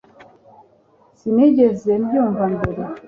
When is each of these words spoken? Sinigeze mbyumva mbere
Sinigeze 1.19 1.91
mbyumva 2.01 2.43
mbere 2.55 2.73